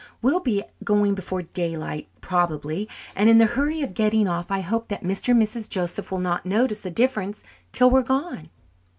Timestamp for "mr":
5.03-5.29